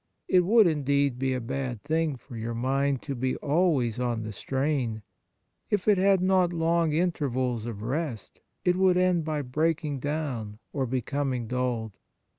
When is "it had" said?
5.87-6.21